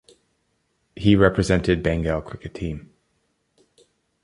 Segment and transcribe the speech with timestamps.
[0.95, 2.89] He represented Bengal cricket team.